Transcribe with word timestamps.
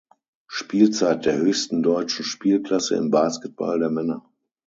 Spielzeit 0.47 1.25
der 1.27 1.37
höchsten 1.37 1.83
deutschen 1.83 2.25
Spielklasse 2.25 2.95
im 2.95 3.11
Basketball 3.11 3.77
der 3.77 3.91
Männer. 3.91 4.25